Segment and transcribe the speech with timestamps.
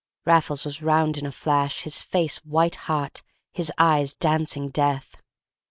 [0.25, 5.15] Raffles was round in a flash, his face white hot, his eyes dancing death.